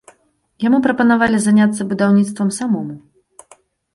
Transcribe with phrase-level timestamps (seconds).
[0.67, 2.95] Яму прапанавалі заняцца будаўніцтвам самому.